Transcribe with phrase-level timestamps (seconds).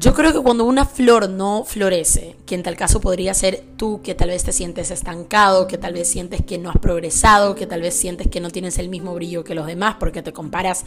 [0.00, 4.00] Yo creo que cuando una flor no florece, que en tal caso podría ser tú
[4.02, 7.66] que tal vez te sientes estancado, que tal vez sientes que no has progresado, que
[7.66, 10.86] tal vez sientes que no tienes el mismo brillo que los demás porque te comparas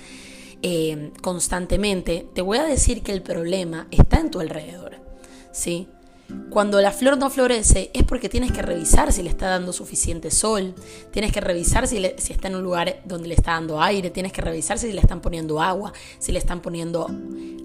[0.64, 4.96] eh, constantemente, te voy a decir que el problema está en tu alrededor.
[5.52, 5.88] ¿sí?
[6.50, 10.30] Cuando la flor no florece es porque tienes que revisar si le está dando suficiente
[10.30, 10.76] sol,
[11.12, 14.32] tienes que revisar si, si, está en un lugar donde le está dando aire, tienes
[14.32, 17.10] que revisar si le están poniendo agua, si le están poniendo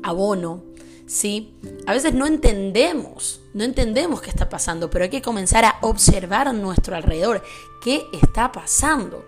[0.03, 0.65] abono.
[1.09, 1.55] ¿sí?
[1.87, 6.47] A veces no entendemos, no entendemos qué está pasando, pero hay que comenzar a observar
[6.47, 7.43] a nuestro alrededor
[7.83, 9.25] qué está pasando.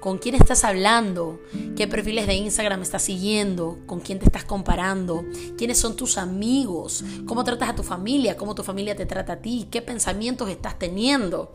[0.00, 1.40] ¿Con quién estás hablando?
[1.76, 3.78] ¿Qué perfiles de Instagram estás siguiendo?
[3.86, 5.24] ¿Con quién te estás comparando?
[5.58, 7.04] ¿Quiénes son tus amigos?
[7.26, 8.36] ¿Cómo tratas a tu familia?
[8.36, 9.68] ¿Cómo tu familia te trata a ti?
[9.70, 11.54] ¿Qué pensamientos estás teniendo?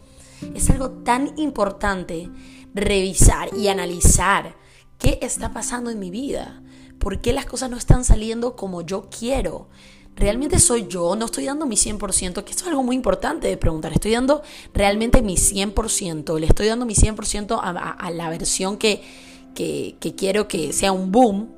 [0.53, 2.29] Es algo tan importante
[2.73, 4.55] revisar y analizar
[4.97, 6.61] qué está pasando en mi vida.
[6.99, 9.69] ¿Por qué las cosas no están saliendo como yo quiero?
[10.15, 11.15] ¿Realmente soy yo?
[11.15, 12.43] ¿No estoy dando mi 100%?
[12.43, 13.91] Que esto es algo muy importante de preguntar.
[13.91, 16.39] ¿Estoy dando realmente mi 100%?
[16.39, 19.03] ¿Le estoy dando mi 100% a, a, la versión que,
[19.53, 21.49] que, que quiero que sea un boom?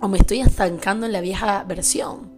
[0.00, 2.32] ¿O me estoy estancando en la vieja versión?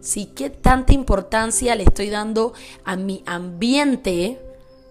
[0.00, 0.30] ¿Sí?
[0.34, 2.52] ¿Qué tanta importancia le estoy dando
[2.84, 4.40] a mi ambiente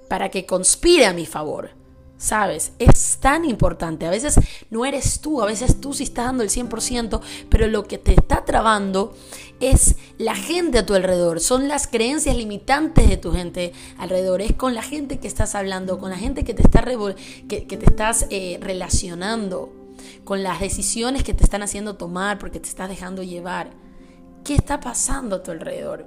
[0.09, 1.76] para que conspire a mi favor?
[2.17, 2.71] ¿Sabes?
[2.79, 4.07] Es tan importante.
[4.07, 4.39] A veces
[4.71, 8.13] no eres tú, a veces tú sí estás dando el 100%, pero lo que te
[8.13, 9.15] está trabando
[9.59, 14.53] es la gente a tu alrededor, son las creencias limitantes de tu gente alrededor, es
[14.53, 16.83] con la gente que estás hablando, con la gente que te, está
[17.47, 19.73] que, te estás eh, relacionando,
[20.23, 23.71] con las decisiones que te están haciendo tomar porque te estás dejando llevar.
[24.43, 26.05] ¿Qué está pasando a tu alrededor?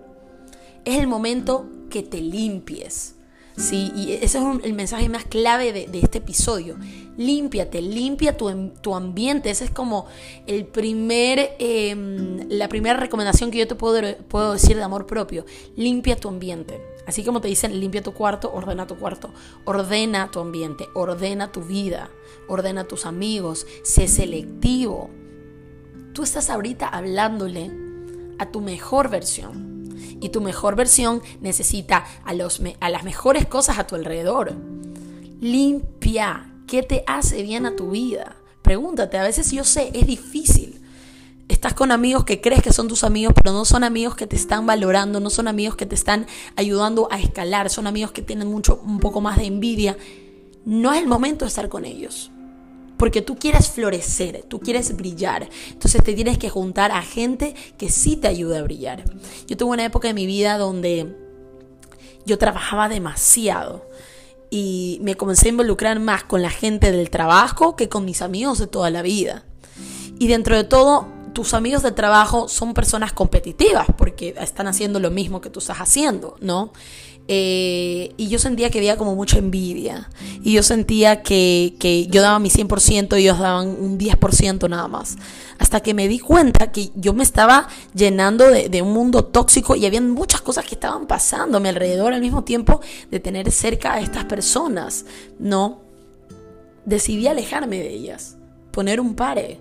[0.85, 3.17] Es el momento que te limpies
[3.61, 6.79] Sí, y ese es el mensaje más clave de, este episodio.
[7.19, 9.51] Límpiate, limpia tu, tu, ambiente.
[9.51, 10.07] Esa es como
[10.47, 15.45] el primer, em, la primera recomendación que yo te puedo, puedo decir de amor propio.
[15.77, 16.81] Limpia tu ambiente.
[17.07, 19.31] Así como te dicen, limpia tu cuarto, ordena tu cuarto.
[19.67, 22.09] Ordena tu ambiente, ordena tu vida,
[22.49, 25.11] ordena tus amigos, sé selectivo.
[26.15, 27.71] Tú estás ahorita hablándole
[28.39, 29.70] a tu mejor versión
[30.21, 34.55] y tu mejor versión necesita a, los, a las mejores cosas a tu alrededor.
[35.41, 36.47] Limpia.
[36.67, 38.37] ¿Qué te hace bien a tu vida?
[38.63, 40.81] Pregúntate, a veces yo sé, es difícil.
[41.49, 44.37] Estás con amigos que crees que son tus amigos, pero no son amigos que te
[44.37, 48.47] están valorando, no son amigos que te están ayudando a escalar, son amigos que tienen
[48.47, 49.97] mucho, un poco más de envidia.
[50.65, 52.31] No es el momento de estar con ellos
[53.01, 55.49] porque tú quieres florecer, tú quieres brillar.
[55.71, 59.05] Entonces te tienes que juntar a gente que sí te ayude a brillar.
[59.47, 61.17] Yo tuve una época en mi vida donde
[62.27, 63.89] yo trabajaba demasiado
[64.51, 68.59] y me comencé a involucrar más con la gente del trabajo que con mis amigos
[68.59, 69.45] de toda la vida.
[70.19, 75.11] Y dentro de todo, tus amigos de trabajo son personas competitivas porque están haciendo lo
[75.11, 76.71] mismo que tú estás haciendo, ¿no?
[77.33, 80.11] Eh, y yo sentía que había como mucha envidia.
[80.43, 85.17] Y yo sentía que, yo daba mi 100% y ellos daban un 10% nada más.
[85.61, 89.87] Hasta que me di cuenta que yo me estaba llenando de, un mundo tóxico y
[89.87, 92.81] había muchas cosas que estaban pasando a mi alrededor al mismo tiempo
[93.13, 95.05] de tener cerca a estas personas.
[95.39, 95.83] No.
[96.85, 98.39] Decidí alejarme de ellas.
[98.73, 99.61] Poner un pare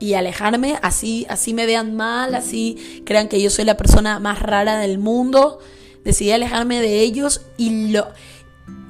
[0.00, 4.42] y alejarme, así, así me vean mal, así crean que yo soy la persona más
[4.42, 5.60] rara del mundo
[6.08, 8.08] decidí alejarme de ellos y lo...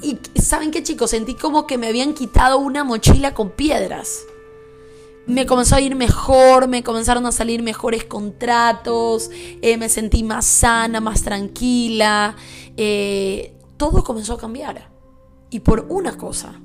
[0.01, 4.21] Y saben qué chicos, sentí como que me habían quitado una mochila con piedras.
[5.27, 9.31] Me comenzó a ir mejor, me comenzaron a salir mejores contratos,
[9.61, 12.37] eh, me sentí más sana, más tranquila.
[12.77, 14.89] Eh, todo comenzó a cambiar.
[15.51, 16.61] Y por una cosa,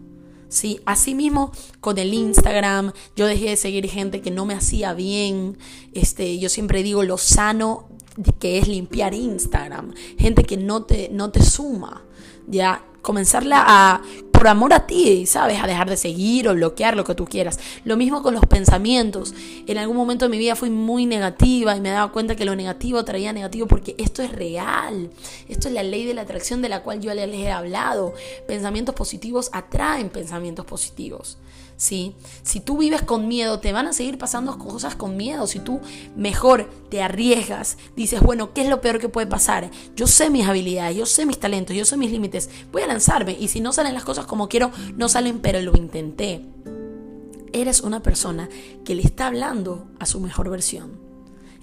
[0.50, 0.82] ¿sí?
[0.86, 5.58] Asimismo, con el Instagram, yo dejé de seguir gente que no me hacía bien.
[5.94, 7.90] Este, yo siempre digo, lo sano
[8.40, 12.04] que es limpiar Instagram, gente que no te, no te suma,
[12.48, 14.02] ya comenzarla a,
[14.32, 15.62] por amor a ti, ¿sabes?
[15.62, 17.60] A dejar de seguir o bloquear lo que tú quieras.
[17.84, 19.36] Lo mismo con los pensamientos.
[19.68, 22.56] En algún momento de mi vida fui muy negativa y me daba cuenta que lo
[22.56, 25.12] negativo traía negativo porque esto es real.
[25.50, 28.14] Esto es la ley de la atracción de la cual yo les he hablado.
[28.48, 31.38] Pensamientos positivos atraen pensamientos positivos.
[31.78, 32.14] Si
[32.64, 35.48] tú vives con miedo, te van a seguir pasando cosas con miedo.
[35.48, 35.82] Si tú
[36.16, 39.70] mejor te arriesgas, dices, bueno, ¿qué es lo peor que puede pasar?
[39.96, 43.36] Yo sé mis habilidades, yo sé mis talentos, yo sé mis límites, voy a lanzarme.
[43.40, 46.46] Y si no salen las cosas como quiero, no salen, pero lo intenté.
[47.52, 48.50] Eres una persona
[48.84, 51.02] que le está hablando a su mejor versión.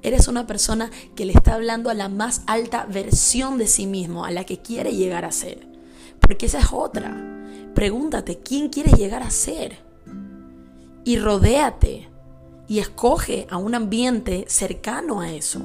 [0.02, 4.24] Eres una persona que le está hablando a la más alta versión de sí mismo,
[4.24, 5.66] a la que quiere llegar a ser.
[6.20, 7.16] Porque esa es otra.
[7.74, 9.89] Pregúntate, ¿quién quieres llegar a ser?
[11.04, 12.08] Y rodéate
[12.68, 15.60] y escoge a un ambiente cercano a eso.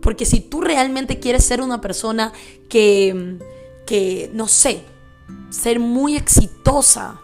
[0.00, 2.32] Porque si tú realmente quieres ser una persona
[2.68, 3.38] que,
[3.86, 4.82] que no sé,
[5.50, 7.20] ser muy exitosa,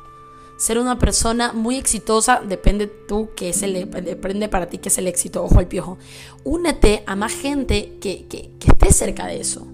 [0.56, 4.98] ser una persona muy exitosa, depende tú que es el, depende para ti que es
[4.98, 5.98] el éxito, ojo al piojo.
[6.44, 9.66] Únete a más gente que, que, esté cerca de eso,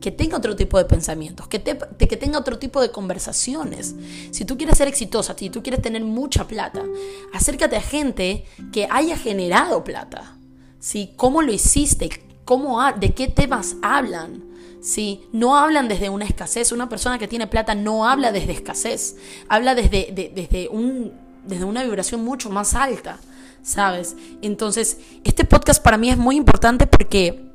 [0.00, 3.94] que tenga otro tipo de pensamientos, que, te, que tenga otro tipo de conversaciones.
[4.30, 6.84] Si tú quieres ser exitosa, si tú quieres tener mucha plata,
[7.32, 10.36] acércate a gente que haya generado plata.
[10.78, 11.12] ¿sí?
[11.16, 12.10] ¿Cómo lo hiciste?
[12.44, 14.44] ¿Cómo, ¿De qué temas hablan?
[14.80, 15.22] ¿sí?
[15.32, 16.72] No hablan desde una escasez.
[16.72, 19.16] Una persona que tiene plata no habla desde escasez.
[19.48, 21.12] Habla desde, desde, un,
[21.44, 23.18] desde una vibración mucho más alta,
[23.62, 24.16] ¿sabes?
[24.42, 27.47] Entonces, este podcast para mí es muy importante porque,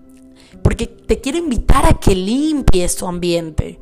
[0.61, 3.79] porque te quiero invitar a que limpies tu ambiente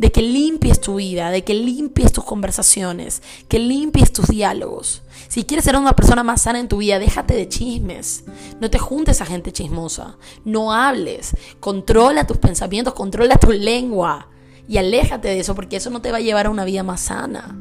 [0.00, 5.02] de que limpies tu vida, de que limpies tus conversaciones, que limpies tus diálogos.
[5.28, 8.24] Si quieres ser una persona más sana en tu vida, déjate de chismes.
[8.62, 10.16] No te juntes a gente chismosa.
[10.42, 11.36] No hables.
[11.60, 14.28] Controla tus pensamientos, controla tu lengua.
[14.66, 17.02] Y aléjate de eso porque eso no te va a llevar a una vida más
[17.02, 17.60] sana.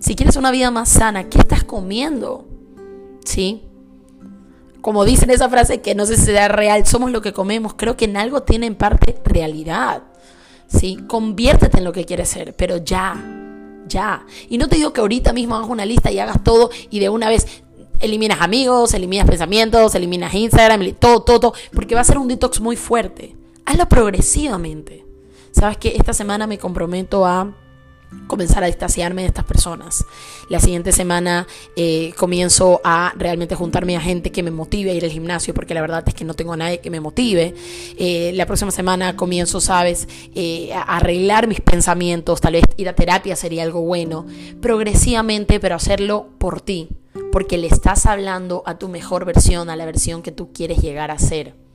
[0.00, 2.48] Si quieres una vida más sana, ¿qué estás comiendo?
[3.24, 3.62] ¿Sí?
[4.80, 7.96] Como dicen esa frase que no sé si sea real, somos lo que comemos, creo
[7.96, 10.02] que en algo tiene en parte realidad.
[10.68, 10.98] ¿sí?
[11.06, 13.16] Conviértete en lo que quieres ser, pero ya,
[13.86, 14.24] ya.
[14.48, 17.08] Y no te digo que ahorita mismo hagas una lista y hagas todo y de
[17.08, 17.46] una vez
[18.00, 22.60] eliminas amigos, eliminas pensamientos, eliminas Instagram, todo, todo, todo, porque va a ser un detox
[22.60, 23.36] muy fuerte.
[23.64, 25.04] Hazlo progresivamente.
[25.50, 27.54] Sabes que esta semana me comprometo a
[28.26, 30.04] comenzar a distanciarme de estas personas.
[30.48, 35.04] La siguiente semana eh, comienzo a realmente juntarme a gente que me motive a ir
[35.04, 37.54] al gimnasio, porque la verdad es que no tengo a nadie que me motive.
[37.98, 42.94] Eh, la próxima semana comienzo, sabes, eh, a arreglar mis pensamientos, tal vez ir a
[42.94, 44.26] terapia sería algo bueno,
[44.60, 46.88] progresivamente, pero hacerlo por ti,
[47.32, 51.10] porque le estás hablando a tu mejor versión, a la versión que tú quieres llegar
[51.10, 51.65] a ser.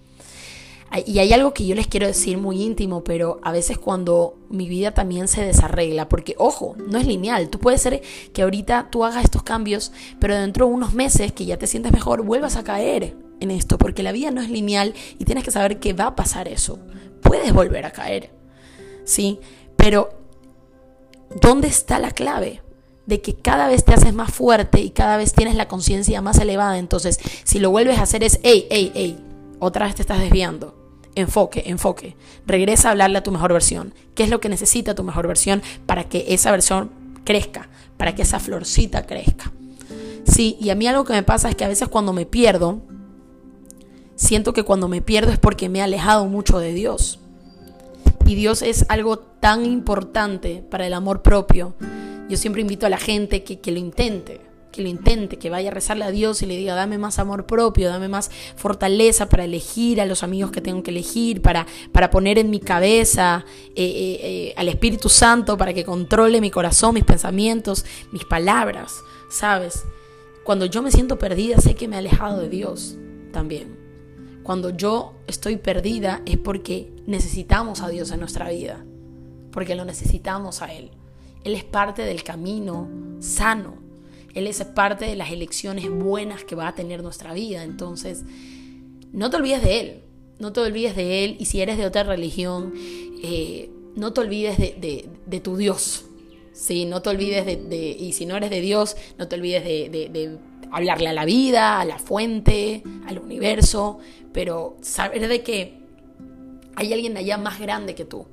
[1.05, 4.67] Y hay algo que yo les quiero decir muy íntimo, pero a veces cuando mi
[4.67, 8.01] vida también se desarregla, porque ojo, no es lineal, tú puedes ser
[8.33, 11.93] que ahorita tú hagas estos cambios, pero dentro de unos meses que ya te sientes
[11.93, 15.51] mejor, vuelvas a caer en esto, porque la vida no es lineal y tienes que
[15.51, 16.77] saber que va a pasar eso.
[17.21, 18.31] Puedes volver a caer,
[19.05, 19.39] ¿sí?
[19.77, 20.09] Pero,
[21.41, 22.61] ¿dónde está la clave?
[23.07, 26.37] de que cada vez te haces más fuerte y cada vez tienes la conciencia más
[26.37, 26.77] elevada.
[26.77, 29.17] Entonces, si lo vuelves a hacer es, hey, hey, hey,
[29.59, 30.80] otra vez te estás desviando
[31.15, 32.15] enfoque, enfoque.
[32.45, 33.93] Regresa a hablarle a tu mejor versión.
[34.15, 36.91] ¿Qué es lo que necesita tu mejor versión para que esa versión
[37.23, 37.69] crezca?
[37.97, 39.51] Para que esa florcita crezca.
[40.25, 42.81] Sí, y a mí algo que me pasa es que a veces cuando me pierdo,
[44.15, 47.19] siento que cuando me pierdo es porque me he alejado mucho de Dios.
[48.25, 51.73] Y Dios es algo tan importante para el amor propio.
[52.29, 55.69] Yo siempre invito a la gente que, que lo intente que lo intente, que vaya
[55.69, 59.43] a rezarle a Dios y le diga, dame más amor propio, dame más fortaleza para
[59.43, 63.45] elegir a los amigos que tengo que elegir, para, para poner en mi cabeza
[63.75, 68.93] eh, eh, eh, al Espíritu Santo para que controle mi corazón, mis pensamientos, mis palabras,
[69.29, 69.83] ¿sabes?
[70.43, 72.97] Cuando yo me siento perdida, sé que me he alejado de Dios
[73.31, 73.77] también.
[74.43, 78.83] Cuando yo estoy perdida es porque necesitamos a Dios en nuestra vida,
[79.51, 80.91] porque lo necesitamos a Él.
[81.43, 82.89] Él es parte del camino
[83.19, 83.90] sano
[84.33, 87.63] él es parte de las elecciones buenas que va a tener nuestra vida.
[87.63, 88.23] Entonces,
[89.11, 90.03] no te olvides de Él.
[90.39, 91.35] No te olvides de Él.
[91.39, 92.73] Y si eres de otra religión,
[93.23, 96.05] eh, no te olvides de, tu Dios.
[96.53, 100.37] Sí, no te olvides de, y si no eres de Dios, no te olvides de,
[100.71, 103.99] hablarle a la vida, a la fuente, al universo,
[104.31, 105.81] pero saber de que
[106.75, 108.25] hay alguien allá más grande que tú.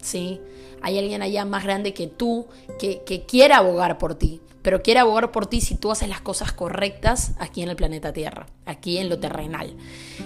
[0.00, 0.40] ¿sí?
[0.82, 2.46] Hay alguien allá más grande que tú
[2.78, 6.20] que, que quiere abogar por ti, pero quiere abogar por ti si tú haces las
[6.20, 9.76] cosas correctas aquí en el planeta Tierra, aquí en lo terrenal.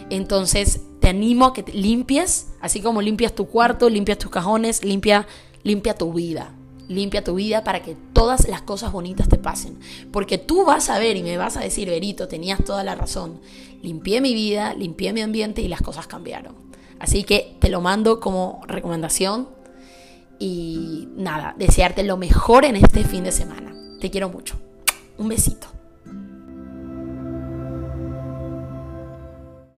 [0.08, 5.26] Entonces, te animo a que limpies, así como limpias tu cuarto, limpias tus cajones, limpia,
[5.62, 6.54] limpia tu vida.
[6.88, 9.78] Limpia tu vida para que todas las cosas bonitas te pasen.
[10.10, 13.42] Porque tú vas a ver y me vas a decir, Verito, tenías toda la razón.
[13.82, 16.54] Limpié mi vida, limpié mi ambiente y las cosas cambiaron.
[16.98, 19.50] Así que te lo mando como recomendación
[20.38, 23.69] y nada, desearte lo mejor en este fin de semana.
[24.00, 24.56] Te quiero mucho.
[25.18, 25.79] Un besito.